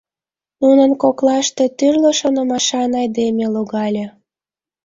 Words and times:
Нунын 0.61 0.91
коклаште 1.03 1.65
тӱрлӧ 1.77 2.11
шонымашан 2.19 2.91
айдеме 3.01 3.45
логале. 3.55 4.05